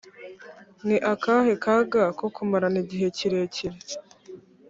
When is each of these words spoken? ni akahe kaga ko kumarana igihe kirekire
ni 0.85 0.97
akahe 1.13 1.51
kaga 1.63 2.03
ko 2.17 2.25
kumarana 2.35 2.77
igihe 2.83 3.07
kirekire 3.17 3.77